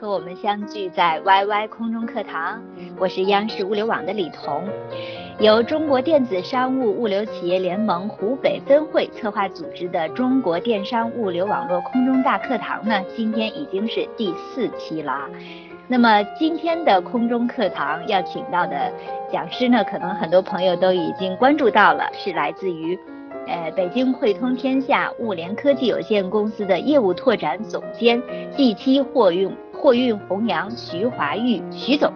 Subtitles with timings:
[0.00, 2.62] 和我们相聚在 YY 空中课堂，
[2.98, 4.64] 我是央视物流网的李彤。
[5.38, 15.28] 由中国电子商务物流企业联盟湖北分会策划组织的中国电商物流网络空中大课堂呢，今天已经是第四期了。
[15.86, 18.92] 那么今天的空中课堂要请到的
[19.30, 22.98] 讲师呢，可能很多朋友都已经关注到了，是来自于
[23.46, 28.20] 呃北京汇通天下物联科技有限公司的业务拓展总监
[28.56, 32.10] G 七货运货运红娘徐华玉徐总。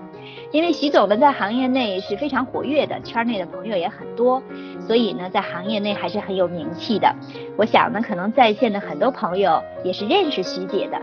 [0.53, 4.43] 因为徐总呢在行业内是非常活跃的，圈内的朋友也很多，
[4.87, 7.15] 所以呢在行业内还是很有名气的。
[7.59, 10.99] 我想呢，可能在线的很多朋友也是认识徐姐的。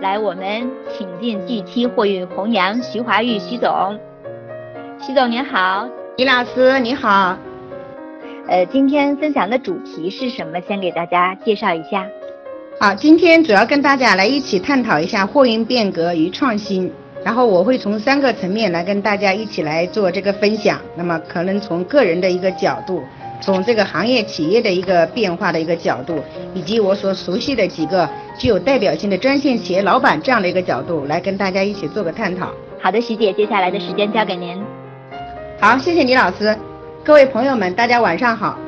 [0.00, 3.98] 来，我们请进 G 七货运弘扬徐华玉徐总。
[5.00, 7.36] 徐总您好，李老师你好。
[8.46, 10.60] 呃，今天分享的主题是什么？
[10.60, 12.06] 先给大家介绍一下。
[12.82, 16.90] 好，今天主要跟大家来一起探讨一下货运变革与创新。
[17.22, 20.80] 然后我会从三个层面来跟大家一起来做这个分享。
[20.96, 23.02] 那么可能从个人的一个角度，
[23.38, 26.22] 从这个行业企业的一个变化的一个角度，
[26.54, 28.08] 以及我所熟悉的几个
[28.38, 32.50] 具有代表性的专线企业老板这样的一个角度来跟大家一起做个探讨。
[32.80, 34.58] 好的，徐姐，接下来的时间交给您。
[35.60, 36.56] 好，谢谢李老师。
[37.04, 38.58] 各位朋友们，大家晚上好。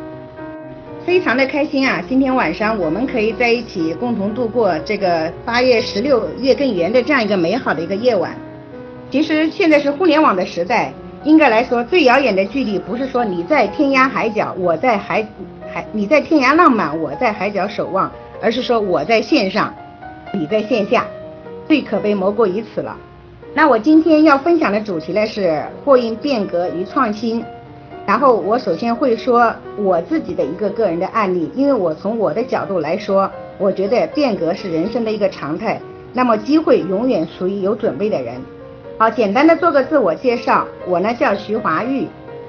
[1.05, 2.01] 非常的开心啊！
[2.09, 8.33] 今天晚上我们可以在一起共同度过这个八月十六月更圆的这样一个美好的一个夜晚。
[9.11, 10.93] 其实现在是互联网的时代，
[11.25, 15.27] 应该来说最遥远的距离不是说你在天涯海角，我在海
[15.73, 18.11] 海你在天涯浪漫，我在海角守望，
[18.41, 19.75] 而是说我在线上，
[20.33, 21.05] 你在线下，
[21.67, 22.97] 最可悲莫过于此了。
[23.53, 27.45] 那我今天要分享的主题呢是货运变革与创新。
[28.05, 35.81] 然后我首先会说我自己的一个个人的案例，因为我从我的角度来说，我觉得变革是人生的一个常态，
[36.13, 38.35] 那么机会永远属于有准备的人。
[38.99, 42.07] 好，简单的做个自我介绍，我呢叫徐华玉，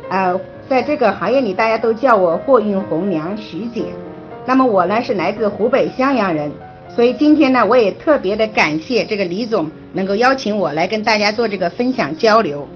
[0.09, 3.85] 呃，在这个行业里大家都叫我货运红娘徐姐。
[4.45, 6.51] 那么我呢是来自湖北襄阳人，
[6.89, 12.67] 所以今天呢我也特别的感谢这个李总能够邀请我来跟大家做这个分享交流。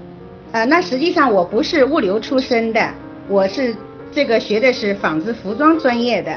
[0.58, 2.92] 呃，那实际上我不是物流出身的，
[3.28, 3.76] 我是
[4.10, 6.36] 这个学的是纺织服装专业的。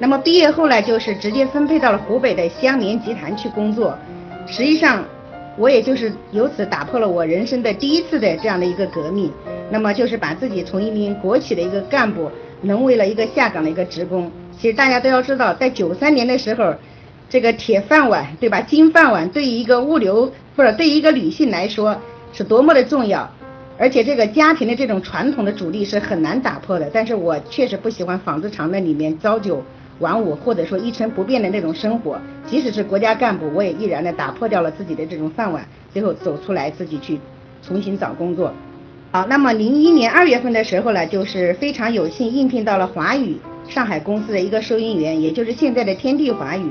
[0.00, 3.96] 那么毕业后呢，就是直接分配到了湖北的湘棉集团去工作。
[4.44, 5.04] 实际上，
[5.56, 9.30] 我也就是由此打破了我人生的第一次的这样的一个革命。
[9.70, 12.28] 那么就是把自己从一名国企的一个干部，
[12.62, 14.28] 沦为了一个下岗的一个职工。
[14.58, 16.74] 其实大家都要知道，在九三年的时候，
[17.28, 18.60] 这个铁饭碗，对吧？
[18.62, 21.96] 金饭碗对于一个物流或者对于一个女性来说
[22.32, 23.32] 是多么的重要。
[23.80, 29.64] 而且这个家庭的这种传统的主力是很难打破的，但是我确实不喜欢纺织厂那里面朝九
[30.00, 32.20] 晚五或者说一成不变的那种生活。
[32.46, 37.18] 即使是国家干部，我也毅然的打破掉了自己的这种饭碗，最后走出来自己去
[37.62, 38.52] 重新找工作。
[39.12, 46.66] 好，那么零一年二月份的时候呢，就是非常有幸应聘到了华宇上海公司的一个收银员，也就是现在的天地华宇。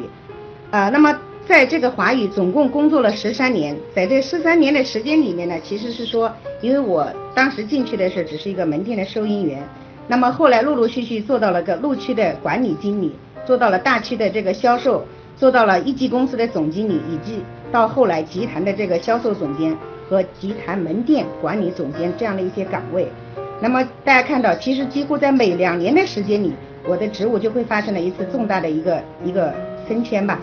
[0.70, 1.20] 啊，那么。
[1.50, 9.68] 在这个华宇总共工作了十三年，在这十三年的时间里面呢，其实是说，因为我当时进去的时候只是一个门店的收银员，
[10.08, 13.16] 那么后来陆陆续续做到了个路区的管理经理，
[13.48, 15.04] 做到了大区的这个销售，
[15.36, 19.76] 做到了一级公司的总经理，以及到后来集团的这个销售总监
[20.08, 23.08] 和集团门店管理总监这样的一些岗位。
[23.60, 26.54] 那么大家看到，其实几乎在每两年的时间里，
[26.86, 29.52] 我的职务就会发生了一次重大的一个一个
[29.88, 30.40] 升迁吧。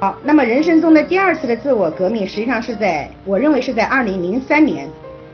[0.00, 4.88] 好，那么人生中的第二次的自我革命，实际上是在我认为是在二零零三年。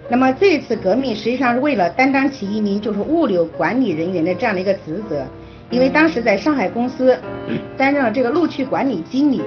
[0.09, 5.25] 那么这一次革命实际上是为了担当起一名就是物流管理人员的这样的一个职责，
[5.71, 7.17] 因为当时在上海公司
[7.79, 9.41] 担任了这个路区管理经理，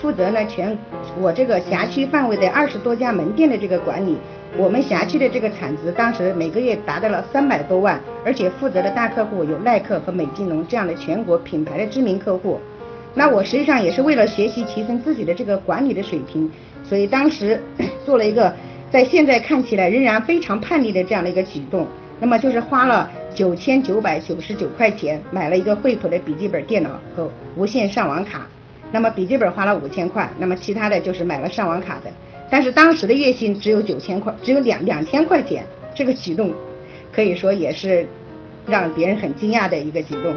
[0.00, 0.74] 负责呢全
[1.20, 4.16] 我这个辖区范围的二十多家门店的这个管理。
[4.56, 12.58] 我们辖区的这个产值当时每个月达到了三百多万，而且负责的大客户有耐克和美津浓这样的全国品牌的知名客户。
[13.14, 16.50] 那我实际上也是为了学习提升自己的这个管理的水平，
[16.82, 17.62] 所以当时
[18.06, 18.54] 做了一个
[18.90, 21.86] 在现在看起来仍然非常叛逆的这样的一个举动。
[22.20, 28.46] 那么就是花了九千九百九十九块钱买了一个惠普的笔记本电脑和无线上网卡。
[28.92, 32.10] 那么笔记本花了五千块，那么其他的就是买了上网卡的。
[32.48, 35.64] 但是当时的月薪只有九千块，只有两两千块钱。
[35.94, 36.52] 这个举动
[37.12, 38.06] 可以说也是
[38.66, 40.34] 让别人很惊讶的一个举动，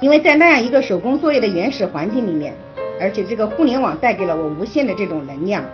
[0.00, 2.52] 因为在那样一个手工作业的原始环境里面，
[3.00, 5.64] 而且这个互联网带给了我无限的这种能量。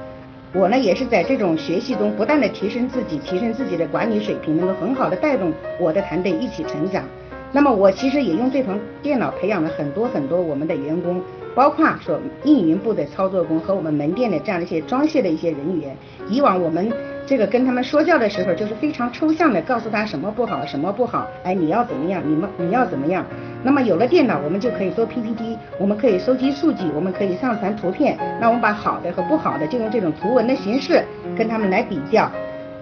[0.53, 7.05] 我呢也是在这种学习中不断的提升自己，提升自己的管理水平，能够很好的带动我的团队一起成长。
[7.53, 8.73] 那么我其实也用这台
[9.03, 11.21] 电脑培养了很多很多我们的员工，
[11.55, 15.97] 包括说运营部的操作工和我们门店的这样的一些装卸的一些人员。
[16.29, 16.93] 以往我们
[17.27, 23.25] 这个跟他们说教的时候，就是非常抽象的告诉他什么不好，什么不好，哎你要怎么样，你们你要怎么样。
[23.63, 28.19] 那么有了电脑，我们就可以做 PPT，我们可以收集数据，我们可以上传图片。
[28.41, 31.05] 那我们把好的和不好的，就用这种图文的形式
[31.37, 32.29] 跟他们来比较，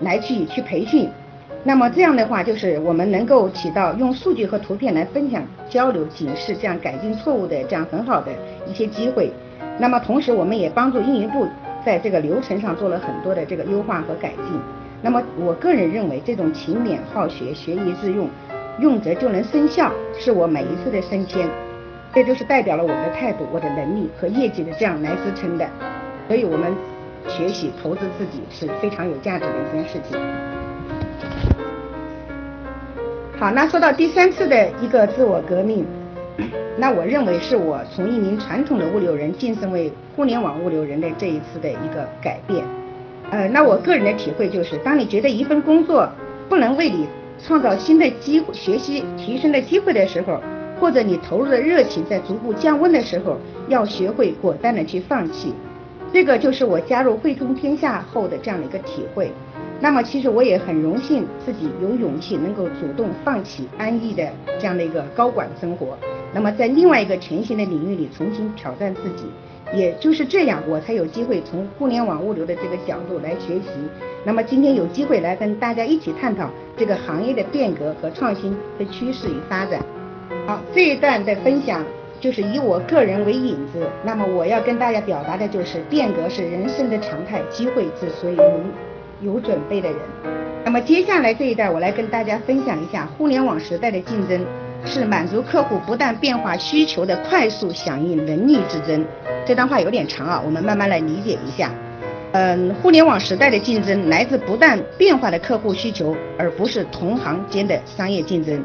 [0.00, 1.08] 来去去培训。
[1.64, 8.30] 那么这样的话，就是我们能够起到用数据和图片来分享、交流、警示，这样改进错误的这样很好的
[8.66, 9.32] 一些机会。
[9.78, 11.46] 那么同时，我们也帮助运营部
[11.84, 14.60] 在这个流程上做了很多的这个优化和改进。
[15.00, 18.28] 那么我个人认为，这种勤勉好学、学以致用。
[18.80, 21.48] 用则就能生效，是我每一次的升迁，
[22.14, 25.68] 这就是代表了我的态度、我的能力和业绩的这样来支撑的。
[26.28, 26.72] 所以，我们
[27.26, 30.16] 学习投资自己是非常有价值的一件事情。
[33.36, 35.84] 好，那说到第三次的一个自我革命，
[36.76, 42.64] 那我认为是我从一名传统的物流人晋升为互联网物流人的这一次的一个改变。
[43.30, 46.08] 呃，那我个人的体会就是，当你觉得一份工作
[46.48, 47.06] 不能为你
[47.44, 50.40] 创造新的机会、学习提升的机会的时候，
[50.80, 53.36] 或者你投入的热情在逐步降温的时候，
[53.68, 55.52] 要学会果断的去放弃。
[56.12, 59.30] 这个就是我加入汇通天下后的这样的一个体会。
[59.80, 64.26] 那么，其实我也很荣幸自己有勇气能够主动放弃安逸的
[64.58, 65.98] 这样的一个高管生活，
[66.34, 69.24] 那么在另外一个全新的领域里重新挑战自己。
[69.74, 73.68] 也就是这样，我才有机会从互联网物流的这个角度来学习。
[74.24, 79.84] 那么今天有机会来跟大家一起探讨这个行业的变革和创新的趋势与发展。
[80.46, 81.84] 好，这一段的分享
[82.18, 83.86] 就是以我个人为引子。
[84.02, 89.98] 那么我要跟大家表达的就是，变革是人生的常态，机会之所以有有准备的人。
[90.64, 94.40] 那么接下来这一段，我来跟大家分享一下互联网时代的竞争。
[94.84, 99.04] 是满足客户不断变化需求的快速响应能力之争。
[99.46, 101.70] 这段话有点长啊，我们慢慢来理解一下。
[102.32, 108.62] 嗯，互联网时代的竞争来自不断变化的客户需求，而不是同行间的商业竞争。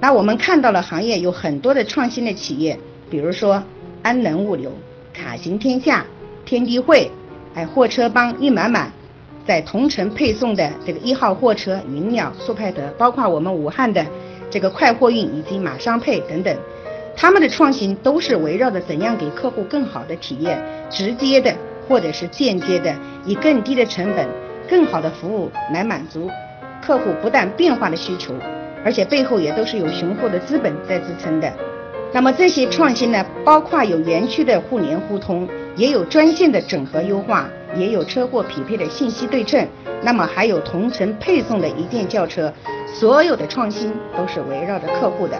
[0.00, 2.78] 那我们看到了行业有很多的创新的企业，
[3.10, 3.62] 比如说
[4.02, 4.70] 安能物流、
[5.12, 6.04] 卡行天下、
[6.44, 7.10] 天地汇，
[7.54, 8.92] 哎，货车帮、运满满，
[9.46, 14.04] 在同城配送的这个一号货车云鸟、速派德，包括我们武汉的。
[14.50, 16.54] 这个快货运以及马商配等等，
[17.16, 20.60] 他们的创新都是围绕着怎样给客户更好的体验，
[20.90, 21.54] 直接的
[21.88, 22.94] 或者是间接的，
[23.24, 24.26] 以更低的成本、
[24.68, 26.28] 更好的服务来满足
[26.84, 28.34] 客户不断变化的需求，
[28.84, 31.52] 而且背后也都是有雄厚的资本在支撑的。
[32.12, 39.66] 那么这些创新呢，包括有园区的互联互通，也有专线的整合优化，也有车货匹配的信息对称，
[40.02, 42.52] 那么还有同城配送的一键叫车。
[42.92, 45.38] 所有的创新都是围绕着客户的，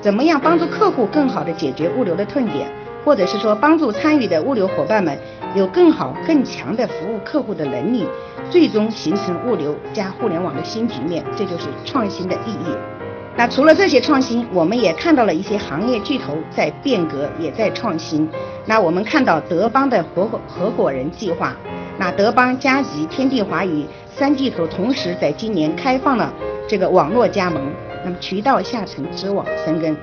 [0.00, 2.66] 怎么样帮助客户更好的解决物流的痛点，
[3.04, 5.16] 或者是说帮助参与的物流伙伴们
[5.54, 8.08] 有更好更强的服务客户的能力，
[8.50, 12.95] 最终形成物流加互联网的新局面，这就是创新的意义。
[13.38, 18.26] 那除了这些创新，我们也看到了一些行业巨头在变革，也在创新。
[18.64, 21.54] 那我们看到德邦的合伙合伙人计划，
[21.98, 23.84] 那德邦、嘉吉、天地华宇
[24.16, 26.32] 三巨头同时在今年开放了。
[26.66, 27.62] 这个网络加盟，
[28.02, 29.94] 那么渠道下沉，织网生根。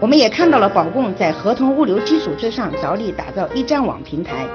[0.00, 4.46] 我们也看到了宝供在合同物流基础之上着力打造一站网平台。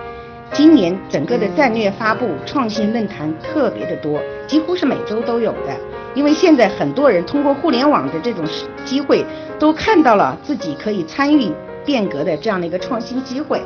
[0.54, 5.93] 今年整个的战略发布、创新论坛特别的多，几乎是每周都有的。
[6.16, 8.46] 因为现在很多人通过互联网的这种
[8.86, 9.26] 机会，
[9.58, 11.52] 都看到了自己可以参与
[11.86, 13.62] 变革的这样的一个创新机会。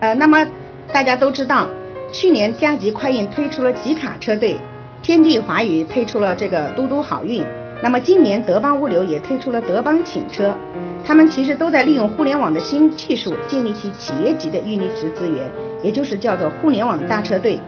[0.00, 0.46] 呃，那么
[0.92, 1.66] 大家都知道，
[2.12, 4.58] 去年佳吉快运推出了集卡车队。
[5.00, 7.44] 天地华宇推出了这个嘟嘟好运，
[7.80, 10.52] 那么今年德邦物流也推出了德邦请车，
[11.04, 15.48] 他们其实都在利用互联网的新技术建立起企业级的运力值资源，
[15.84, 17.60] 也就是叫做互联网大车队。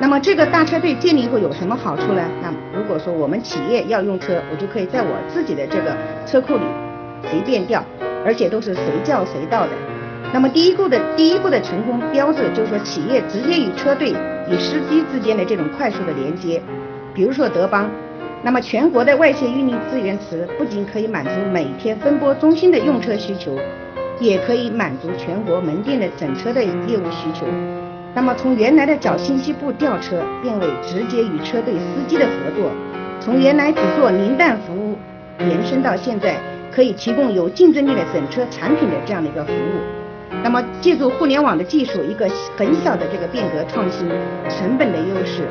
[0.00, 2.22] 那么这个大车队建立以后有什么好处呢？
[2.40, 5.94] 那如果说我们企业要用车，我就可以在我自己的这个
[6.26, 6.62] 车库里
[7.30, 7.84] 随便调，
[8.24, 9.72] 而且都是随叫随到的。
[10.32, 14.10] 那么第一步的第一步的成功标志就是说企业直接与车队
[14.48, 16.62] 与司机之间的这种快速的连接。
[17.12, 17.90] 比如说德邦，
[18.42, 23.58] 那么全国的外泄运力资源池不仅可以满足每天分拨中心的用车需求，
[24.18, 27.44] 也可以满足全国门店的整车的业务需求。
[28.12, 32.68] 那么从原来的找信息部调车，变为直接与车队司机的合作；
[33.20, 34.98] 从原来只做零蛋服务，
[35.38, 36.34] 延伸到现在
[36.72, 39.80] 可以提供有竞争力的整车产品的这样的一个服务。
[40.42, 44.08] 那么借助互联网的技术，一个很小的这个变革创新，
[44.48, 45.42] 成本的优势、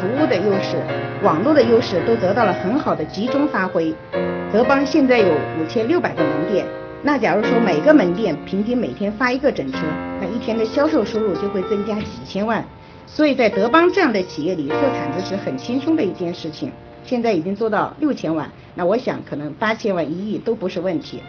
[0.00, 0.76] 服务的优势、
[1.22, 3.92] 网络的优势都得到了很好的集中发挥。
[4.52, 6.64] 德邦现在有五千六百个门店。
[7.06, 9.78] 那假如说每个门店平均每天发一个整车，
[10.20, 12.66] 那一天的销售收入就会增加几千万。
[13.06, 16.68] 所以在德邦这样的企业里，做产值是很轻松的一件事情。
[17.04, 21.22] 现在已经做到六千万，那我想可能八千万、一亿都不是问题。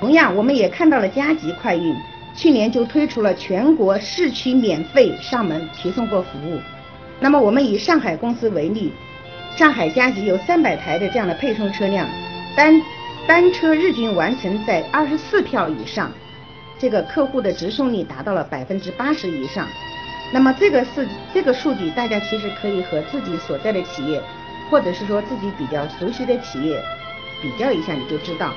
[0.00, 1.96] 同样，我们也看到了加急快运，
[2.36, 6.60] 去年就推出了全国市区免费上门提送货服务。
[7.20, 8.92] 那么我们以上海公司为例，
[9.56, 12.06] 上海加急有三百台的这样的配送车辆，
[12.54, 12.78] 单。
[13.26, 16.10] 单车日均完成在二十四票以上，
[16.78, 19.66] 这个客户的直送率达到了百分之八十以上。
[20.32, 24.20] 那么这个是这个数据，大家其实可以和自己所在的企业，
[24.70, 26.82] 或者是说自己比较熟悉的企业
[27.40, 28.52] 比较一下，你就知道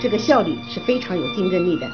[0.00, 1.88] 这个效率是非常有竞争力的。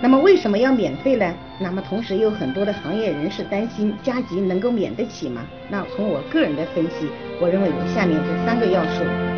[0.00, 1.34] 那么为什么要免费呢？
[1.58, 5.42] 那么同时有很多的行业人士担心加急能够免得起吗？
[5.68, 7.08] 那从我个人的分析，
[7.40, 9.35] 我认为有下面这三个要素。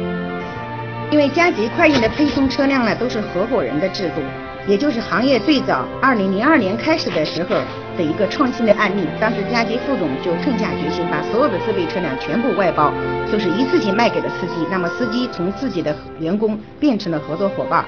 [1.11, 4.21] 因为加急快运的配送车辆呢，都是合伙人的制度，
[4.67, 7.57] 也就是行业最早二零零二年开始的时候
[7.97, 9.07] 的一个创新的案例。
[9.19, 12.93] 当时加急副总就痛下决心，把所有的自备车辆全部外包，
[13.33, 14.67] 就是一次性卖给了司机。
[14.71, 17.83] 那么司机从自己的员工变成了合作伙伴。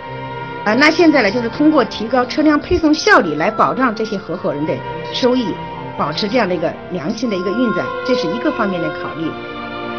[0.64, 4.72] 啊，那现在呢，就是通过提高车辆配送效率来保障这些合伙人的
[5.12, 5.54] 收益，
[5.98, 9.30] 保持这样的一个良性的一个运转，这是一个方面的考虑。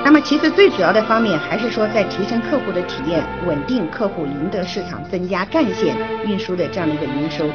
[0.03, 7.45] 那么其实最主要的方面还是说在提升客户的体验，稳定客户，赢得市场，增加干线运输的这样的一个营收。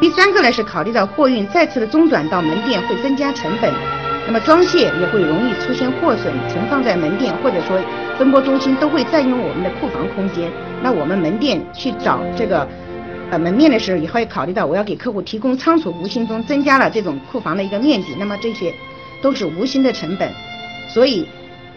[0.00, 3.72] 第三个呢是考虑到货运再次的中转到门店会增加成本，
[4.26, 7.80] 那么装卸也会容易出现货损，存放在门店或者说
[8.18, 10.50] 分拨中心都会占用我们的库房空间。
[10.82, 12.68] 那我们门店去找这个
[13.30, 18.08] 呃门面的时候，也会考虑到我要给客户提供仓储，无形中增加了这种库房的一个面积。
[18.18, 18.74] 那么这些
[19.22, 20.28] 都是无形的成本，
[20.88, 21.26] 所以。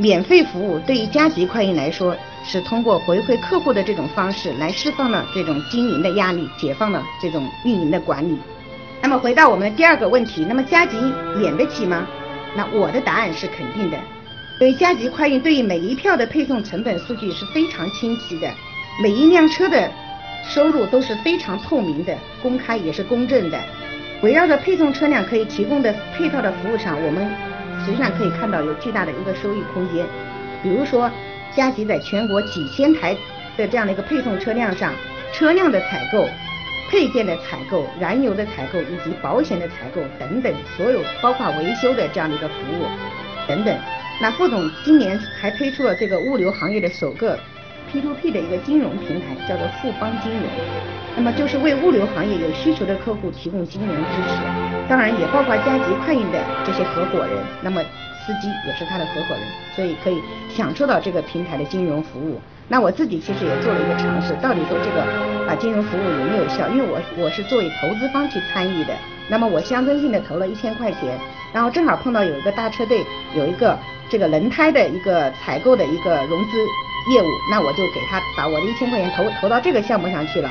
[0.01, 2.15] 免费服务对于加急快运来说，
[2.46, 8.39] 是通过回馈客户的这种方式来释放了这种经营的压力，解放了这种运营的管理。
[9.01, 10.96] 那么回到我们的第二个问题，那么加急
[11.38, 12.08] 免得起吗？
[12.56, 13.98] 那我的答案是肯定的。
[14.62, 18.50] 因为加急快运对于每一票的配送成本数据是非常清晰的，
[19.03, 19.91] 每一辆车的
[20.48, 23.60] 收入都是非常透明的、公开也是公正的。
[24.22, 27.49] 围绕着配送车辆可以提供的配套的服务上，我们。
[27.89, 30.05] 实际上可以看到有巨大的一个收益空间，
[30.62, 31.10] 比如说，
[31.55, 33.17] 加急在全国几千台
[33.58, 34.93] 的这样的一个配送车辆上，
[35.34, 36.29] 车辆的采购、
[36.91, 42.86] 配件的采购、燃油的采购以及保险的采购等等，所有包括维修的这样的一个服务
[43.48, 43.75] 等等。
[44.22, 47.39] 那副总今年还推出了这个物流行业的首个
[47.91, 50.43] P2P 的一个金融平台，叫做富邦金融。
[51.15, 54.38] 那么就是为物流行业有需求的客户提供金融支持，
[54.88, 57.81] 当然也包括加急快运的这些合伙人，那么
[58.29, 59.41] 司机也是他的合伙人，
[59.75, 60.21] 所以可以
[60.55, 62.39] 享受到这个平台的金融服务。
[62.67, 65.01] 那我自己其实也做了一个尝试，到底说这个
[65.50, 66.67] 啊金融服务有没有效？
[66.67, 68.93] 因为我我是作为投资方去参与的，
[69.27, 71.17] 那么我象征性的投了一千块钱，
[71.51, 73.03] 然后正好碰到有一个大车队
[73.36, 73.75] 有一个
[74.12, 76.57] 这个轮胎的一个采购的一个融资
[77.12, 80.50] 业务，那我就给他把我的一千块钱投投到这个项目上去了。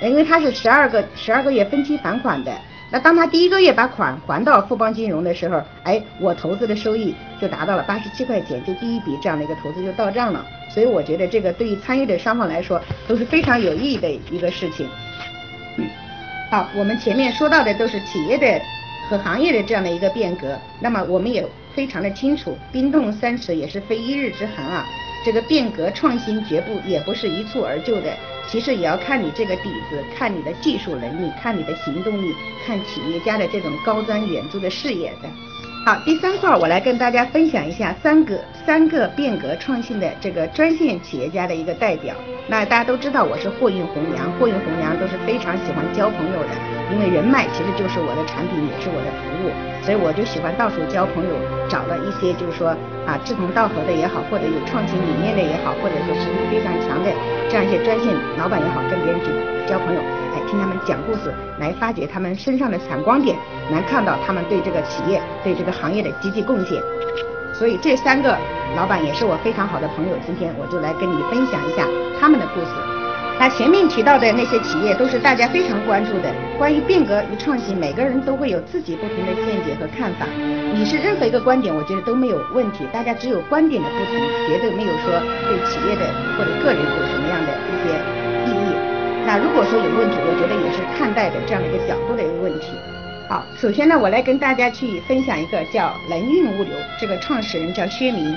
[0.00, 2.52] 因为他是十二个十二个月分期返款的，
[2.90, 10.46] 那当他第一个月把款还到富邦金融的时候，哎，我投资的收益就达到了八十七块钱，就第一笔这样的一个投资就到账了。
[10.68, 14.88] 所以我觉得这个对于参与的双方来说都是非常有意义的一个事情。
[16.50, 18.60] 好，我们前面说到的都是企业的
[19.08, 24.86] 和行业的这样的一个变革，那么我们也非常的清楚，冰冻三尺也是非一日之寒啊。
[25.26, 28.16] 这个变革创新绝不也不是一蹴而就的，
[28.46, 32.32] 其实也要看你这个底子，看你的技术能力，看你的行动力，
[32.64, 35.28] 看企业家的这种高瞻远瞩的视野的。
[35.84, 42.14] 好，第三块我来跟大家分享一下三个三个变革创新的这个专线企业家的一个代表。
[42.46, 46.50] 那大家都知道我是货运红娘，货运红娘都是非常喜欢交朋友的，
[46.92, 49.50] 因为人脉其实就是我的产品，也是我的服务。
[49.82, 51.34] 所以我就喜欢到处交朋友，
[51.68, 52.68] 找了一些就是说
[53.06, 57.10] 啊志同道合的也好，或者有创新理念的也好，或者说实力非常强的
[57.48, 59.30] 这样一些专线老板也好，跟别人去
[59.66, 60.00] 交朋友，
[60.34, 63.36] 哎，听他们讲故事，来发掘他们身上的闪光点，
[63.72, 66.80] 来看到他们对这个企业、对这个行业的积极贡献。
[67.52, 68.36] 所以这三个
[68.76, 71.86] 老板也是我非常好的朋友，今天我就来跟你分享一下
[72.20, 72.95] 他们的故事。
[73.38, 80.26] 那前面提到的那些企业都是大家非常关注的，关于变革与创新，每个人都会有自己不同的见解和看法。
[80.72, 84.16] 你是任何一个观点，我觉得都没有问题，大家只有观点的不同，
[84.48, 87.92] 绝对没有说对企业的或者个人有什么样的一些
[88.48, 88.74] 意义。
[89.26, 92.68] 那如果说有问题，我觉得也是看待的这样的一个角度的一个问题。
[93.28, 98.34] 好，首先呢，我来跟大家去分享一个叫能运物流，这个创始人叫薛明。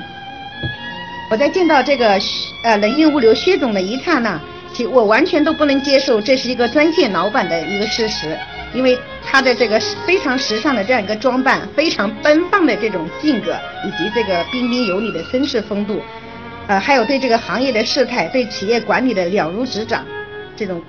[1.32, 2.20] 我在见到这个
[2.64, 4.42] 呃能运物流薛总的一刹那，
[4.88, 8.38] 我完全都不能接受这是一个专线老板的一个事实，
[8.74, 13.56] 因为他的这个非常时尚的这样一个装扮，非常奔放的这种性格，
[13.86, 16.02] 以及这个彬彬有礼的绅士风度，
[16.68, 20.06] 呃，还有对这个行业的事态、对企业管理的了如指掌，
[20.56, 20.82] 这种。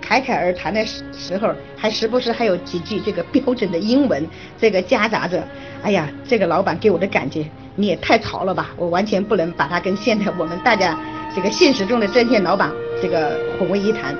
[0.00, 4.26] 侃侃而谈的时时候，还时不时还有几句这个标准的英文，
[4.58, 5.46] 这个夹杂着。
[5.82, 8.70] 哎呀，这个老板给我的感觉，你也太潮了吧！
[8.76, 10.98] 我完全不能把他跟现在我们大家
[11.34, 14.14] 这个现实中的专线老板这个混为一谈。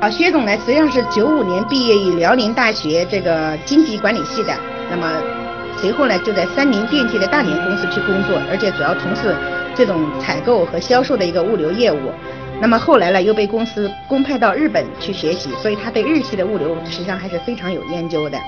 [0.00, 4.54] 啊，薛总呢，实际上是九五年毕业于辽宁大学这个经济管理系的，
[4.88, 5.10] 那么
[5.76, 9.34] 随后呢，就在三菱电器的大连公司去工作，而且主要从事
[9.74, 12.12] 这种采购和销售的一个物流业务。
[12.60, 18.38] 那么后来呢，又被公司公派到日本去学习，所以他对日系的物流实际上还是非常有研究的。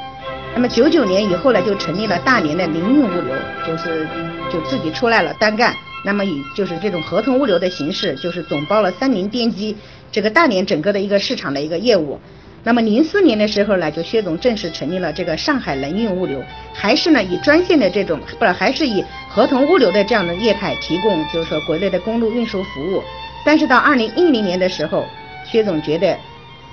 [0.54, 3.34] 那么九九年以后呢，就成立了大连的凌运物流，
[3.66, 4.06] 就是
[4.52, 5.74] 就自己出来了单干。
[6.04, 9.76] 那么以就是这种合同物流的形式，就是总包了三菱电机
[10.10, 12.18] 这个大连整个的一个市场的一个业务。
[12.62, 23.02] 那么零四年的时候呢，就薛总正式成立了这个上海能运物流，还是呢以专线的这种，不是还是以合同物流的这样的业态提供，就是说国内的公路运输服务。
[23.44, 25.06] 但是到二零一零年的时候，
[25.46, 26.14] 薛总觉得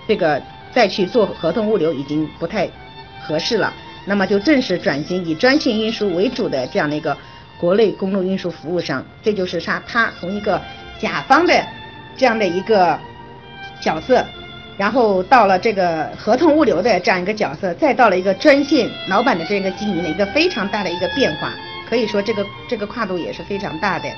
[0.05, 0.41] 这个
[0.74, 2.69] 再去做合同物流已经不太
[3.22, 3.74] 合适了，
[4.05, 7.15] 那么就正式转型以专线运输为主的这样的一个
[7.60, 9.04] 国内公路运输服务商。
[9.24, 10.62] 这就是他他从一个
[11.00, 11.54] 甲方的
[12.16, 12.98] 这样的一个
[13.82, 14.26] 角色，
[14.78, 21.51] 然后到了这个合同物流的这样一个角色，再到了一个专线老板的这个经营的一个非常大的一个变化，
[21.90, 24.10] 可以说这个这个跨度也是非常大的。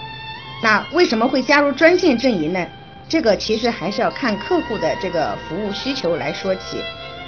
[0.62, 2.66] 那为什么会加入专线阵营呢？
[3.08, 6.78] 这个其实还是要看客户的这个服务需求来说起。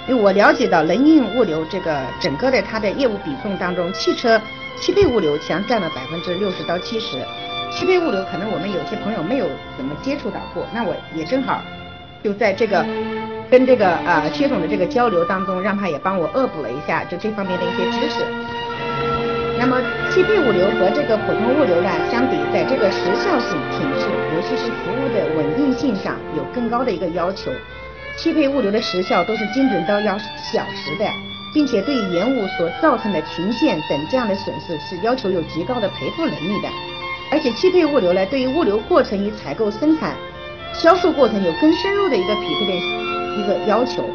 [0.08, 4.40] 因为我了解到能运物流这个整个的它的业务比重当中，汽车
[4.80, 7.18] 汽配物流强占了百分之六十到七十。
[7.70, 11.62] 汽配物流可能我们有些朋友没有怎么接触到过，那我也正好
[12.22, 12.84] 就在这个
[13.48, 18.24] 跟这个呃薛总的这个交流当中，让他也帮我恶补了一下就这方面的一些知识。
[19.58, 19.80] 那么，
[20.10, 27.50] 汽配物流和这个普通物流呢相比，在这个时效性、品质，尤其是服务的稳定性上，有更高的一个要求。
[28.18, 31.06] 汽配物流的时效都是精准到要小时的，
[31.52, 36.68] 并且对延误所造成的停线等这样的损失是要求有极高的赔付能力的。
[37.30, 40.16] 而且，汽配物流呢，对于物流过程与采购、生产、
[40.74, 42.72] 销售过程有更深入的一个匹配的
[43.40, 44.08] 一个要求。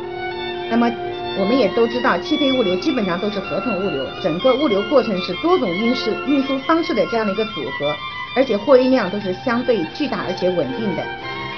[0.69, 0.91] 那么。
[1.39, 7.93] 我们也都知道，汽配物流基本上都是合同物流，整个物流过程是多种运输运输方式的这样的一个组合，
[8.35, 11.03] 而且货运量都是相对巨大而且稳定的。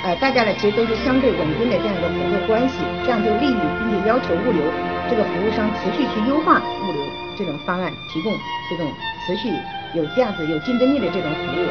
[0.03, 4.61] 呃，大家呢其实都是相对稳定的这样一个合作关系，这样就利于并且要求物流
[5.09, 7.01] 这个服务商持续去优化物流
[7.37, 8.31] 这种方案，提供
[8.69, 8.91] 这种
[9.25, 9.49] 持续
[9.95, 11.65] 有价值、有竞争力的这种服务。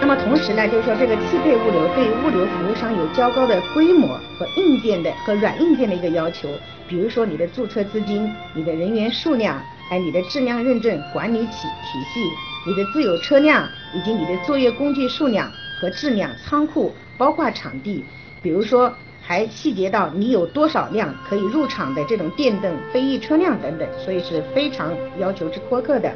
[0.00, 6.48] 那么同时呢，就是说这个汽配物流对物流服务商有较高的规模和硬件的和软硬件的一个要求。
[6.88, 12.28] 比如说你的注册资金、你的人员数量，哎，你的质量认证管理体体系、
[12.66, 18.04] 你的自有车辆以及你的作业工具数量和质量、仓库包括场地，
[18.42, 18.94] 比如说
[19.26, 26.12] 还细节到你有多少辆可以入场的这种电动非翼车辆等等，所以是非常要求之苛刻的。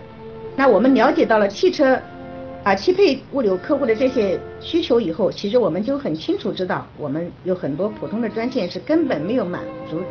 [0.54, 1.98] 那我们了解到了汽车
[2.62, 10.02] 啊汽配物流客户的这些需求以后，其实我们就很清楚知道，我们有很多普通的专线是根本没有满足。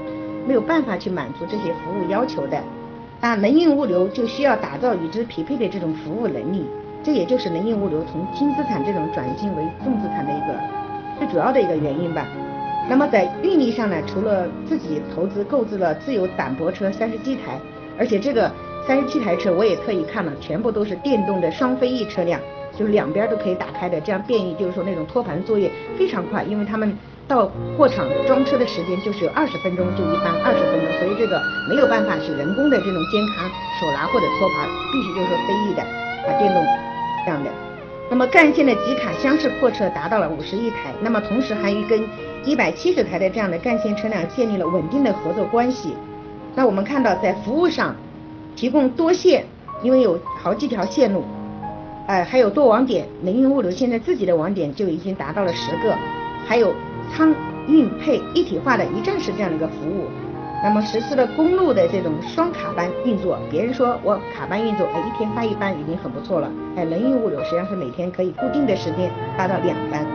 [0.47, 2.57] 没有办法去满足这些服务要求的，
[3.19, 6.65] 那能运物流就需要打造与之匹配的这种服务能力，
[7.03, 10.57] 这也就是能运物流从轻资产这种转型为重资产的一个
[11.19, 12.25] 最主要的一个原因吧。
[12.89, 17.60] 那么在运力上呢，除了自己投资购置了自有挡泊车三十七台，
[17.97, 18.52] 而且这个
[18.88, 22.39] 三十七台车我也特意看了，全部都是电动的双飞翼车辆，
[22.78, 26.97] 就是两边都可以打开的，这样便于就是说那种托盘作业非常快，因为他们。
[27.28, 33.43] 到货场装车的时间就是有二十分钟，就一班二十分钟，所以这个没有办法是人工的这种肩扛、
[33.82, 36.63] 手拿或者托盘，必须就是说飞翼的啊电动
[37.26, 37.52] 这样的。
[38.10, 42.00] 那么干线的集卡厢式货车达到了五十一台，那么同时还与跟
[42.47, 45.93] 一百七十台的这样的干线车辆建立了稳定的合作关系。
[46.55, 47.93] 那我们看到在服务上
[48.55, 49.43] 提供多线，
[49.83, 51.25] 因为有好几条线路，
[52.07, 55.93] 呃，还有多网点，能运物流现在自己的网点就已经达到了十个，
[56.47, 56.73] 还有
[57.13, 57.36] 仓
[57.67, 60.05] 运配一体化的一站式这样的一个服务。
[60.63, 66.49] 那么实施了公路的这种双卡班运作，别人说我卡班运作，哎，一天发一班已经很不错了。
[66.77, 70.07] 哎，能运物流实际上是每天可以固定的时间发到两班。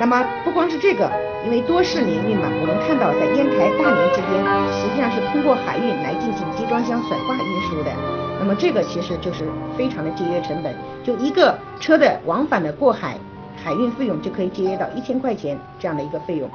[0.00, 1.12] 那么不光是这个，
[1.44, 4.32] 因为多式联运嘛，我们看到在烟台、大连之间，
[4.72, 7.92] 实际上是通过海运来进行集装箱甩挂运输的。
[8.40, 9.44] 那么这个其实就是
[9.76, 13.18] 非常的节约成本，就一个车的往返的过海
[13.62, 16.48] 海运费用就可以节约到一千块钱这样的一个费用，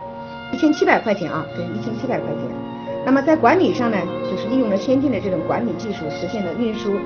[0.52, 2.42] 一千七百块钱啊，对，一千七百块钱。
[3.06, 6.98] 那么在管理上呢，就是利用了先进的这种管理技术，实现了运输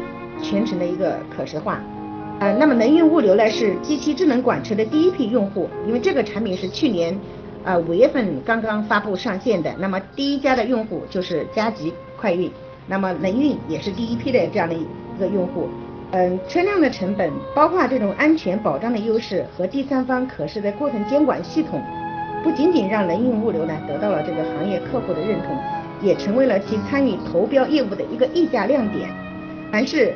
[0.41, 1.81] 全程的一个可视化。
[2.39, 7.13] 呃，那么能运物流呢是机器智能管车的第一批用户，因为这个产品是去年
[7.65, 9.69] 呃五月份刚刚发布上线的。
[9.77, 12.49] 那么第一家的用户就是嘉吉快运，
[12.87, 14.85] 那么能运也是第一批的这样的一
[15.19, 15.67] 个用户。
[16.11, 21.81] 嗯，车辆的成本，包括这种安全保障的优势和第三方可视的过程监管系统，
[22.41, 25.57] 不仅仅让能运物流呢得到了这个行业客户的认同。
[26.01, 29.09] 也成为了其参与投标业务的一个溢价亮点。
[29.69, 30.15] 凡是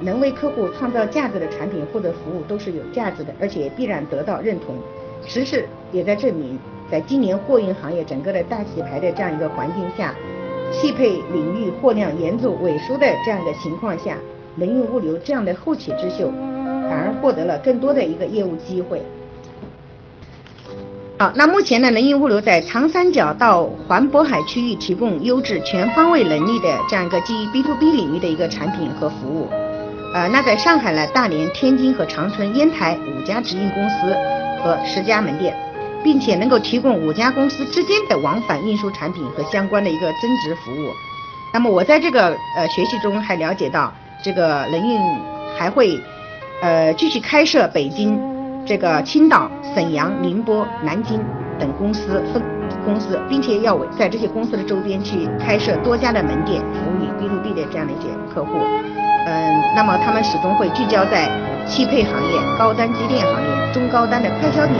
[0.00, 4.76] 能为客户创造价值的产品或者服务都是有价值的，而且必然得到认同。
[5.26, 6.58] 实事也在证明，
[6.90, 10.14] 在今年货运行业整个的大洗牌的这样一个环境下，
[10.70, 14.18] 汽配领域货量严重萎缩的这样一个情况下，
[14.56, 16.30] 能运物流这样的后起之秀，
[16.90, 19.00] 反而获得了更多的一个业务机会。
[21.16, 29.48] 好，那目前呢，能运物流在长三角到环渤海区域提供优质全方位能力的这样一个基于 B to B 领域的一个产品和服务。
[30.14, 34.14] 呃，那在上海呢、大连、天津和长春、烟台五家直营公司
[34.62, 35.52] 和十家门店，
[36.04, 40.92] 并且能够提供五家公司之间的往返运输产品和相关的一个增值服务。
[41.52, 45.00] 那么我在这个呃学习中还了解到，这个能运
[45.58, 46.00] 还会
[46.62, 48.16] 呃继续开设北京。
[48.64, 51.20] 这个青岛、沈阳、宁波、南京
[51.58, 52.40] 等公司分
[52.84, 58.52] 公司，并且要在这些公司的周边去开设多家的门店，服务于 B to B 的这样的一些客户。
[59.26, 61.28] 嗯，那么他们始终会聚焦在
[61.66, 64.76] 汽配行业、高端机电行业、中高端的快消品，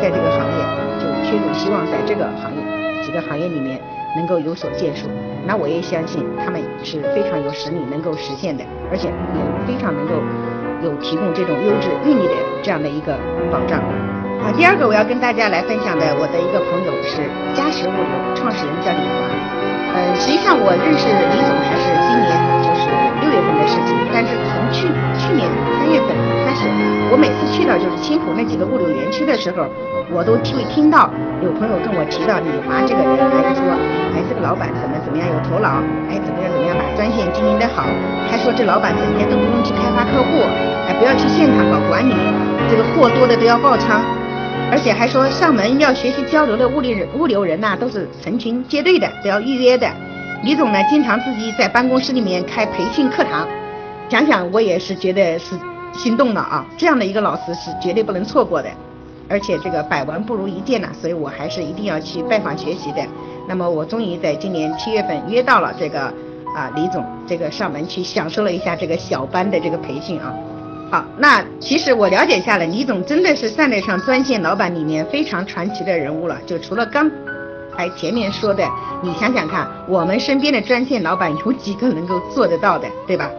[0.00, 0.58] 在这个行业
[0.98, 2.60] 就缺总希望在这个行业
[3.04, 3.80] 几个行业里面
[4.16, 5.08] 能够有所建树。
[5.46, 10.14] 那我也相信他们是非常有实力能够实现的，而且也非常能够。
[10.80, 13.12] 有提供这种优质运力的这样的一个
[13.52, 13.78] 保障
[14.40, 14.48] 啊。
[14.56, 17.20] 第二个我要跟大家来分享的，我的一个朋友是
[17.52, 19.28] 嘉实物流创始人叫李华。
[19.92, 22.29] 嗯，实际上我认识李总还是今年，
[24.12, 26.10] 但是从去去年三月份
[26.44, 26.66] 开始，
[27.10, 29.66] 我每次去到就是青浦那几个物流园区的时候，
[30.10, 31.10] 我都会听到
[31.42, 33.70] 有朋友跟我提到李华这个人，还是说，
[34.14, 37.86] 哎，这个老板怎么怎么样有头脑，哎，怎么样怎么样把专线经营得好，
[38.30, 40.42] 还说这老板整天都不用去开发客户。
[40.88, 42.12] 哎不要去现场搞管理，
[42.68, 44.02] 这个货多的都要爆仓，
[44.70, 49.88] 而且还说上门要学习交流的物流人物流人呐，都是成群结队的，都要预约的。
[50.42, 53.46] 李总呢，经常自己在办公室里面开培训课堂，
[54.10, 55.54] 想想我也是觉得是
[55.92, 56.66] 心动了啊！
[56.76, 58.68] 这样的一个老师是绝对不能错过的，
[59.28, 63.00] 而且这个百闻不如一见呐，所以我还是一定要去拜访学习的。
[63.46, 66.02] 那么我终于在今年七月份约到了这个
[66.56, 70.34] 啊李总，这个上门去享受了一下这个小班的这个培训啊。
[70.90, 76.36] 好，那其实我了解下来，李总真的是算得上专线老板里面非常传奇的人物了。
[76.44, 77.08] 就除了刚
[77.76, 78.68] 才前面说的，
[79.02, 83.30] 你想想看，我们身边的专线老板有几个能够做得到的，对吧？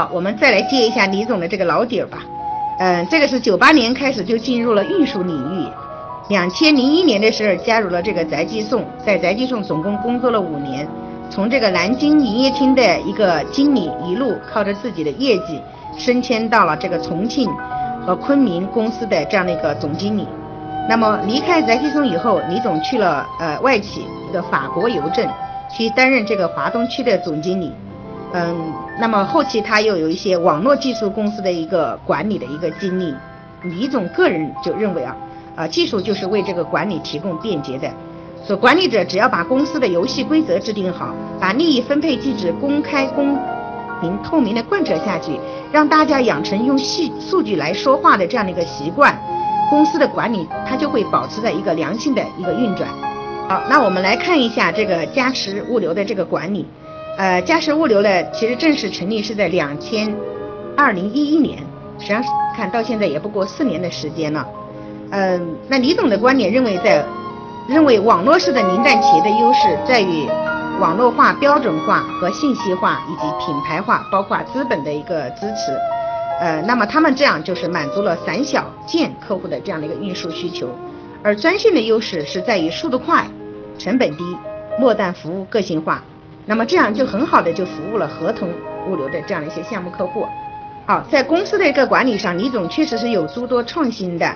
[0.00, 2.20] 好，我们再来接一下李总的这个老底儿吧。
[2.78, 5.68] 嗯，这个是九八年开始就进入了运输领域，
[6.30, 10.88] 两千零一年的时候加入了这个宅急送，在宅急送总共工作了五年，
[11.28, 15.60] 从这个南京营业厅的一个经理，一路靠着自己的业绩。
[15.98, 17.50] 升迁到了这个重庆
[18.06, 20.26] 和昆明公司的这样的一个总经理。
[20.88, 25.28] 那么离开宅急送以后，李总去了呃外企一个法国邮政，
[25.70, 27.70] 去担任这个华东区的总经理。
[28.32, 33.14] 嗯，那么后期他又有一些网络技术公司的一个管理的一个经历。
[33.62, 35.16] 李总个人就认为啊，
[35.56, 37.90] 啊技术就是为这个管理提供便捷的。
[38.42, 43.38] 所管理者只要把公司的游戏规则制定好，把利益分配机制公开公。
[44.02, 45.38] 明透明的贯彻下去，
[45.70, 49.14] 让大家养成用细数据来说话的这样的一个习惯，
[49.68, 52.88] 公司的管理它就会保持在一个良性的一个运转。
[53.46, 56.64] 好，那我们来看一下这个嘉实物流的这个管理。
[57.20, 60.10] 呃，嘉实物流呢，其实正式成立是在两千
[60.74, 61.58] 二零一一年，
[61.98, 62.24] 实际上
[62.56, 64.48] 看到现在也不过四年的时间了。
[65.10, 67.04] 嗯，那李总的观点认为，在
[67.68, 70.26] 认为网络式的零蛋企业的优势在于。
[70.80, 75.76] 网络化、标准化和信息化以及品牌化，包括资本的一个支持，
[76.40, 80.70] 呃，那么他们这样就是满足了散小件客户的这样的一个运输需求，
[81.22, 83.26] 而专线的优势是在于速度快、
[83.78, 84.24] 成本低、
[84.78, 86.02] 末端服务个性化，
[86.46, 88.48] 那么这样就很好的就服务了合同
[88.88, 90.26] 物流的这样的一些项目客户。
[90.86, 94.26] 好，在公司的一个管理上，李总确实是有诸多创新的，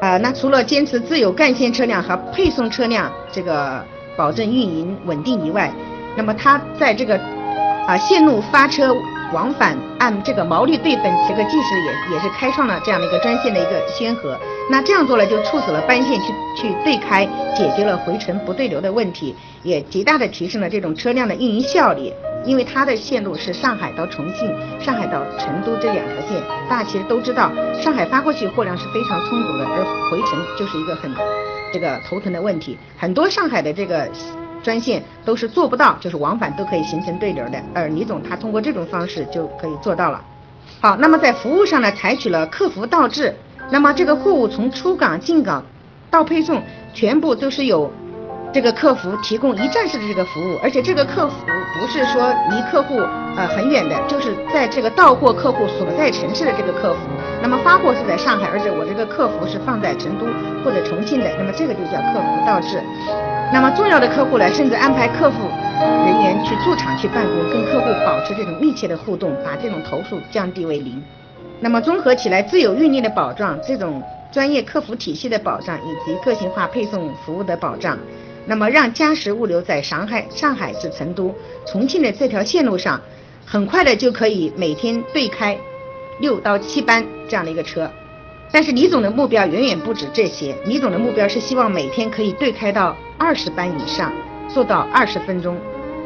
[0.00, 3.84] 啊，那除了坚持自有干线车辆和配送车辆这个
[4.16, 5.70] 保证运营稳定以外，
[6.16, 7.20] 那么他在这个
[7.86, 8.94] 啊线路发车。
[9.32, 14.38] 往返按这个毛利对分，这个计时也也是开创了这样的一个专线的一个先河。
[14.70, 17.24] 那这样做了，就促使了班线去去对开，
[17.56, 22.12] 解决了回程不对流的问题，也极大的提升了这种车辆的运营效率。
[22.44, 31.14] 因为它的线路是上海到重庆、上海到成都这两条线，大家其实都知道，上海发过去货量是非常充足的，而回程就是一个很
[31.72, 32.76] 这个头疼的问题。
[32.98, 34.08] 很多上海的这个。
[34.62, 40.20] 专线都是做不到，就是往返都可以形成对流的，而李总他通过这种方式就可以做到了。
[40.80, 43.34] 好，那么在服务上呢，采取了客服倒置，
[43.70, 45.64] 那么这个货物从出港进港
[46.10, 46.62] 到配送，
[46.94, 47.90] 全部都是有
[48.52, 51.34] 这个客服提供一站式的这个服务，而且这个客服
[51.78, 52.98] 不是说离客户
[53.36, 57.00] 呃很远的，就是在这个到货客户所在城市的这个客服，
[57.42, 60.26] 那么发货是在上海，而且我这个客服是放在成都
[60.64, 62.82] 或者重庆的，那么这个就叫客服倒置。
[63.52, 65.46] 那么重要的客户呢，甚至安排客服
[65.78, 71.02] 人员去驻场去办公，跟客户保持这种密切的互动，把这种投诉降低为零。
[71.60, 77.98] 那么综合起来，自有运力的保障、这种专业客服体系的保障以及个性化配送服务的保障，
[78.46, 81.32] 那么让嘉实物流在上海、上海至成都、
[81.66, 82.98] 重庆的这条线路上，
[83.44, 85.56] 很快的就可以每天对开
[86.20, 87.88] 六到七班这样的一个车。
[88.52, 94.12] 但是李总的目标远远不止这些，李总的目标是希望每天可以对开到二十班以上，
[94.46, 95.56] 做到二十分钟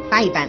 [0.09, 0.49] 发一班。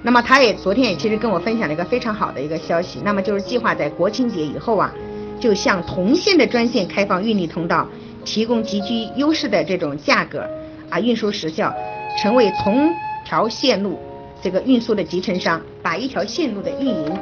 [0.00, 4.94] 那么他也昨天也其实跟我分享了一个非常好的一个消息，那么就是计划在国庆节以后啊，
[5.40, 7.88] 就向同线的专线开放运力通道，
[8.24, 10.48] 提供极具优势的这种价格
[10.88, 11.74] 啊，运输时效，
[12.22, 12.88] 成为同
[13.26, 13.98] 条线路
[14.40, 17.18] 这个运输的集成商，把一条线路的运营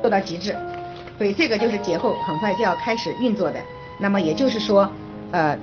[0.00, 0.54] 做到极致。
[1.18, 3.60] 所以这个就是节后很快就要开始运作的。
[3.98, 4.88] 那么也就是说，
[5.32, 5.58] 呃，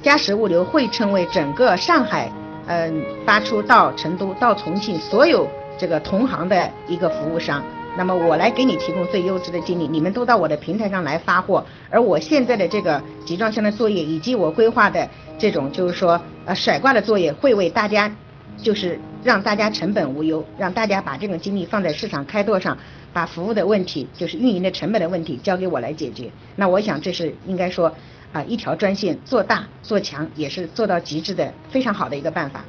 [0.00, 2.30] 嘉实物流会成为整个上海，
[2.66, 7.62] 嗯，发出到成都、到重庆所有这个同行的一个服务商。
[7.96, 11.62] 那么我来给你提供最优质的经理，你们都到我的平台上来发货。
[11.90, 18.10] 而我现在的这个集装箱的作业，以及我规划的这种就是说呃甩挂的作业，会为大家
[18.56, 22.78] 就是让大家成本无忧，让大家把这种精力放在市场开拓上。
[23.12, 26.30] 把服务的问题，就是运营的成本的问题，交给我来解决。
[26.56, 27.92] 那我想这是应该说，
[28.32, 32.64] 啊，一条专线做大做强，也是做到极致的非常好的一个办法。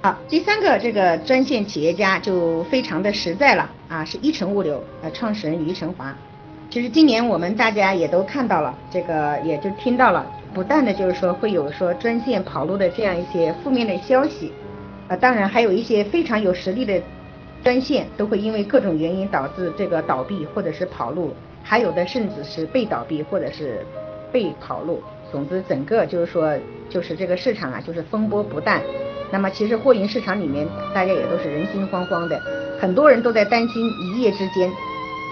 [0.00, 6.16] 好，第三个这个专线企业家就非常的实在了啊，是一城物流呃创始人余成华。
[6.70, 14.52] 其实今年我们大家也都看到了，这个也就听到了，不断的就是说会有说专线跑路的这样一些负面的消息，
[15.08, 17.02] 啊，当然还有一些非常有实力的。
[17.64, 23.84] 专线都会因为各种原因导致这个倒闭或者是跑路，还有的甚至是被倒闭或者是
[24.32, 25.02] 被跑路。
[25.30, 26.56] 总之，整个就是说，
[26.88, 28.80] 就是这个市场啊，就是风波不断。
[29.30, 32.40] 那么，其实货运市场里面，大家也都是人心惶惶的，
[32.80, 34.70] 很多人都在担心一夜之间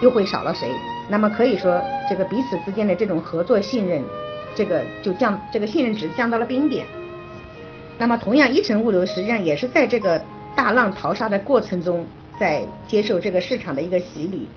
[0.02, 0.68] 又会少了谁。
[1.08, 4.02] 那么可以说，这个彼此之间的这种合作信任，
[4.54, 6.84] 这个就降，这个信任值降到了冰点。
[7.96, 10.20] 那么，同样，一城物流实际上也是在这个。
[10.56, 12.06] 大浪淘沙的过程中，
[12.38, 14.48] 在接受这个市场的一个洗礼。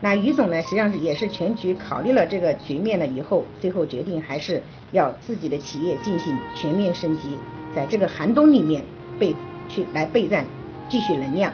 [0.00, 7.36] 那于总呢，实际上是也是全局考虑了这个局面了以后，最后决定还是要自己的企业进行全面升级，
[7.74, 8.82] 在这个寒冬里面
[9.18, 9.34] 备
[9.68, 10.44] 去来备战，
[10.88, 11.52] 继续能量。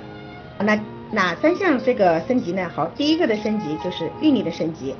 [0.59, 0.79] 那
[1.11, 2.71] 哪三项这个升级呢？
[2.75, 4.95] 好，第一个的升级就是运力的升级。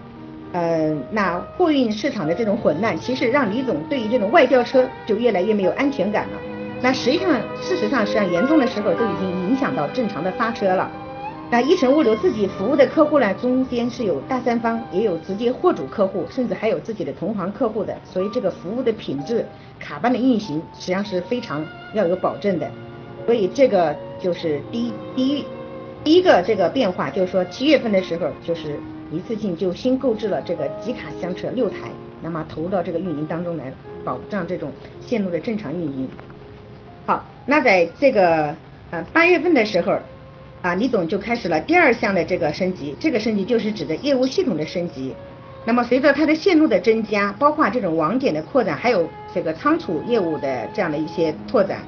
[0.53, 6.39] 呃，那货运市场的这种混乱，其实让李总对于这种外调车就越来越没有安全感了。
[6.85, 10.91] 那实际上，事实上，实际上严重的时候都已经影响到正常的发车了。
[11.51, 19.47] 那一城物流自己服务的客户呢，中间是有大三方，也有直接货主客户，甚至还有自己的同行客户的，所以这个服务的品质、
[19.81, 22.71] 卡班的运行，实际上是非常要有保证的。
[23.25, 25.47] 所以这个就是第一第一
[26.05, 28.79] 第一个这个变化，就是说七月份的时候，就是
[29.11, 31.89] 一次性就新购置了这个集卡箱车六台，
[32.21, 33.73] 那么投入到这个运营当中来，
[34.05, 34.71] 保障这种
[35.01, 36.07] 线路的正常运营。
[37.07, 38.55] 好，那在这个
[38.91, 39.99] 呃八月份的时候，
[40.63, 45.15] 啊李总就开始了第二项的这个升级，这个升级就是指的业务系统的升级。
[45.67, 51.81] 那么随着它的线路的增加，包括这种网点的扩展，还有这个仓储业务的这样的一些拓展，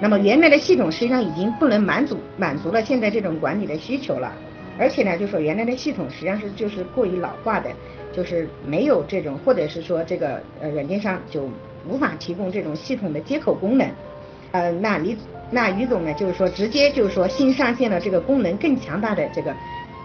[0.00, 4.32] 那么原来的系统实际上已经不能满足满足了现在这种管理的需求了。
[4.78, 7.68] 而且呢，就说原来的系统实际上是就是过于老化的，
[8.12, 11.50] 就是没有这种，或者是说这个呃软件上就
[11.88, 13.88] 无法提供这种系统的接口功能。
[14.52, 15.16] 呃，那李
[15.50, 19.54] 那于总呢，就是说直接就是说新上线了这个功能更强大的这个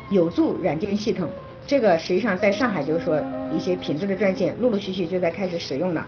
[0.10, 1.29] 有助软件系统。
[1.67, 3.19] 这个实际上在上海就是说
[3.51, 6.05] 一些品质的专线陆陆续续就在开始使用了。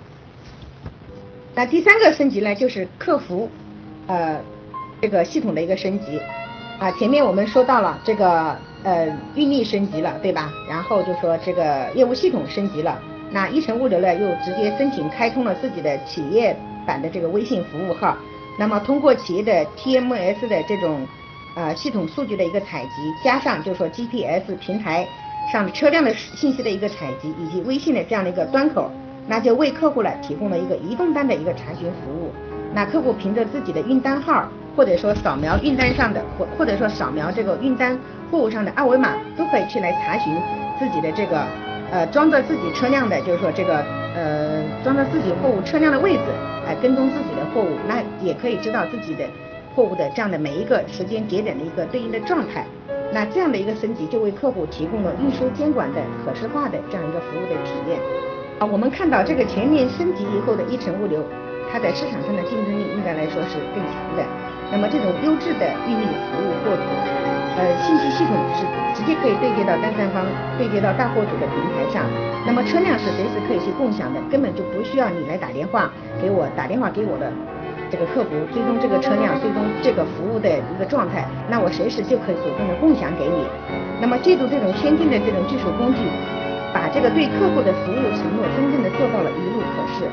[1.56, 3.50] 那第三个升级呢，就是客服
[4.06, 4.40] 呃
[5.02, 6.22] 这个系统的一个升级。
[6.80, 10.52] 啊，前面我们说到了这个呃运力升级了，对吧？
[10.70, 16.56] 然后就说这个业务系统升级了，那一程物流呢又直接申请开通了自己的企业
[16.88, 18.18] 版的这个微信服务号，
[18.58, 21.06] 那么通过企业的 TMS 的这种
[21.56, 25.06] 呃系统数据的一个采集，加上就是说 GPS 平台
[25.52, 28.90] 上车辆的信息的一个采集，以及微信的这样的一个端口，
[29.28, 32.32] 那就为客户呢提供了一个移动单的一个查询服务。
[32.74, 34.48] 那客户凭着自己的运单号。
[34.78, 40.40] 或者说扫描运单上的，或或者说扫描这个运单货物上的二维码，都可以去来查询
[40.78, 41.44] 自己的这个
[41.90, 43.84] 呃装在自己车辆的，就是说这个
[44.18, 46.24] 呃装在自己货物车辆的位置，
[46.66, 49.24] 来跟踪自己的货物，那也可以知道自己的
[49.76, 52.66] 货物的这样的每一个时间节点的一个对应的状态。
[53.14, 58.00] 那这样的一个升级，就为客户提供了运输监管的可视化的这样一个服务的体验。
[58.60, 61.24] 啊，我们看到这个全面升级以后的一程物流，
[61.72, 64.26] 它在市场上的竞争力应该来说是更强的。
[64.72, 66.84] 那么这种优质的运力服务过程，
[67.58, 68.62] 呃，信息系统是
[68.94, 70.26] 直接可以对接到单三方、
[70.58, 72.06] 对接到大货主的平台上。
[72.46, 75.92] 那么车辆是随时可以去共享的，根本就不需要你来打电话
[76.22, 77.34] 给我，打电话给我的
[77.90, 83.50] 这个客服追踪这个车辆、追踪这个服务的一个状态，那我随时就可以主动的共享给你。
[84.00, 86.00] 那么借助这种先进的这种技术工具，
[86.72, 90.06] 把这个对客户的服务承诺真正的做到了一路可视。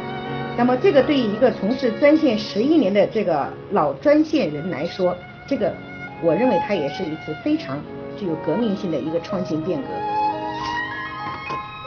[0.57, 5.15] 那么这个对于一个从事专线十一年的这个老专线人来说，
[5.47, 5.73] 这个
[6.25, 7.79] 我认为它也是一次非常
[8.19, 9.89] 具有革命性的一个创新变革。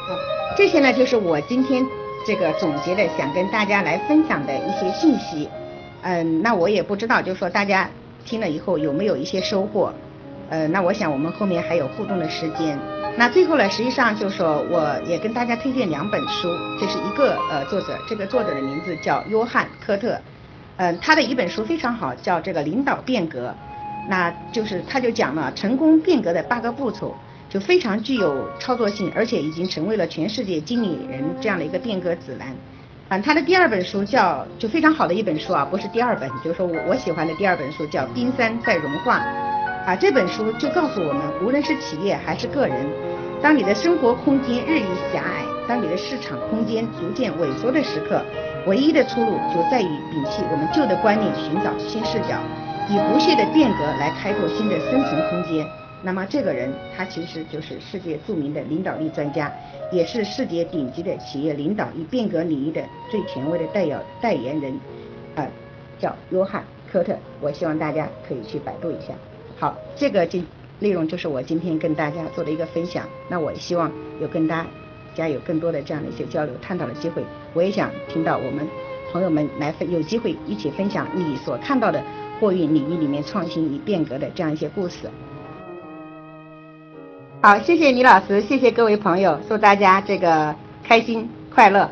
[0.07, 0.15] 好，
[0.55, 1.83] 这些呢就是我今天
[2.25, 5.49] 这个总结的想跟大家来分享的一些信息。
[6.03, 7.89] 嗯，那我也不知道，就是说大家
[8.23, 9.91] 听了以后有没有一些收获？
[10.49, 12.77] 呃，那我想我们后面还有互动的时间。
[13.17, 16.47] 那最后呢，实际上就是说，我也跟大家推荐两本书，
[16.79, 20.17] 这是一个呃作者，这个作者的名字叫约翰科特，
[20.77, 23.53] 嗯，他的一本书非常好，叫这个领导变革，
[24.07, 27.13] 那就是他就讲了成功变革的八个步骤，
[27.49, 32.47] 就非常具有操作性，而且已经成为了全世界经理人这样的一个变革指南。
[33.09, 39.21] 啊，他的第二本书叫就非常好的一本书啊，不是第二本，就是说我我喜欢的第二本书叫冰山在融化。
[39.85, 42.85] 啊，这本书就告诉我们，无论是企业还是个人，
[43.41, 48.21] 当你的生活空间日益狭隘，当你的市场空间逐渐萎缩的时刻，
[48.65, 52.35] 唯一的出路就在于摒弃我们旧的观念，寻找新视角，
[52.89, 55.67] 以不懈的变革来开拓新的生存空间。
[56.03, 59.51] 那么，这个人他其实就是世界著名的领导力专家，
[59.91, 64.79] 也是世界顶级的企业领导与变革领域的最权威的代表代言人，
[65.35, 65.45] 啊，
[65.99, 67.17] 叫约翰科特。
[67.41, 69.13] 我希望大家可以去百度一下。
[69.59, 70.45] 好，这个今
[70.79, 73.03] 内容就是我今天跟大家做的一个分享。
[73.27, 74.65] 那我希望有跟大
[75.13, 77.21] 家有更多的这样的一些交流探讨的机会。
[77.53, 78.65] 我也想听到我们
[79.11, 82.01] 朋友们来分有机会一起分享你所看到的
[82.39, 85.09] 货运领域里面创新与变革的这样一些故事。
[87.41, 91.89] 好，谢谢李老师，谢谢各位朋友，祝大家这个开心快乐。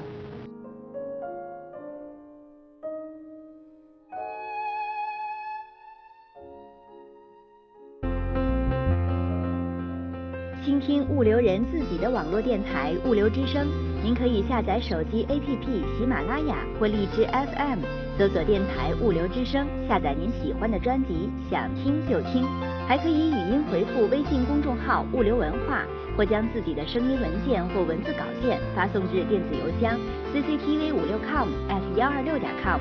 [10.66, 13.68] 倾听物流人自己的网络电台《物流之声》，
[14.04, 15.64] 您可以下载手机 APP
[15.96, 17.82] 喜马拉雅或荔枝 FM，
[18.18, 22.46] 搜索电台《物流之声》，下载您喜欢的专辑，想听就听。
[22.88, 25.84] 还可以语音回复微信公众号“物流文化”，
[26.16, 30.00] 或将自己的声音文件或文字稿件发送至电子邮箱
[30.34, 32.80] cctv 五六 com at 幺二六点 com。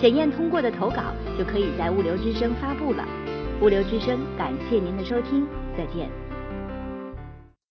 [0.00, 3.04] 检验通过的投稿就可以在《物流之声》发布了。
[3.64, 5.46] 《物流之声》，感谢您的收听，
[5.78, 6.23] 再见。